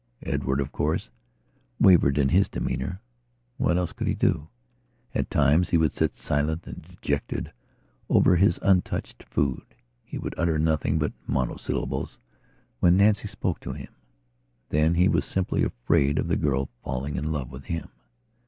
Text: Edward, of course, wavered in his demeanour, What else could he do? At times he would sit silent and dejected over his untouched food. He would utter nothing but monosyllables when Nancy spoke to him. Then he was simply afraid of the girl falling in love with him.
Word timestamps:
Edward, 0.23 0.59
of 0.59 0.71
course, 0.71 1.09
wavered 1.79 2.17
in 2.17 2.29
his 2.29 2.49
demeanour, 2.49 2.99
What 3.57 3.77
else 3.77 3.91
could 3.93 4.07
he 4.07 4.15
do? 4.15 4.47
At 5.13 5.29
times 5.29 5.69
he 5.69 5.77
would 5.77 5.93
sit 5.93 6.15
silent 6.15 6.65
and 6.65 6.81
dejected 6.81 7.51
over 8.09 8.35
his 8.35 8.57
untouched 8.63 9.21
food. 9.21 9.61
He 10.03 10.17
would 10.17 10.33
utter 10.39 10.57
nothing 10.57 10.97
but 10.97 11.13
monosyllables 11.27 12.17
when 12.79 12.97
Nancy 12.97 13.27
spoke 13.27 13.59
to 13.59 13.73
him. 13.73 13.93
Then 14.69 14.95
he 14.95 15.07
was 15.07 15.23
simply 15.23 15.63
afraid 15.63 16.17
of 16.17 16.29
the 16.29 16.35
girl 16.35 16.69
falling 16.83 17.15
in 17.15 17.31
love 17.31 17.51
with 17.51 17.65
him. 17.65 17.89